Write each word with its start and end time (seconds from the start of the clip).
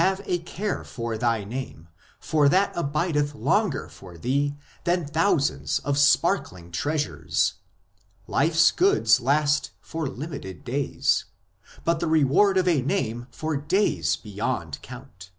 Have 0.00 0.22
a 0.24 0.38
care 0.38 0.84
for 0.84 1.18
thy 1.18 1.44
name, 1.44 1.88
for 2.18 2.48
that 2.48 2.72
abideth 2.74 3.34
longer 3.34 3.90
for 3.90 4.16
thee 4.16 4.56
than 4.84 5.04
thousands 5.06 5.80
of 5.80 5.98
sparkling 5.98 6.70
treasures. 6.72 7.56
Life 8.26 8.54
s 8.54 8.70
goods 8.70 9.20
last 9.20 9.72
for 9.82 10.08
limited 10.08 10.64
days; 10.64 11.26
but 11.84 12.00
the 12.00 12.06
reward 12.08 12.56
of 12.56 12.66
a 12.66 12.80
name 12.80 13.26
for 13.30 13.54
days 13.54 14.16
beyond 14.16 14.80
count." 14.80 15.30